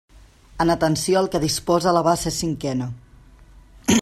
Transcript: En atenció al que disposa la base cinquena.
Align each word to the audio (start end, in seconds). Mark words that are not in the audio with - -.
En 0.63 0.71
atenció 0.75 1.19
al 1.21 1.29
que 1.35 1.43
disposa 1.45 1.95
la 1.99 2.03
base 2.09 2.35
cinquena. 2.39 2.91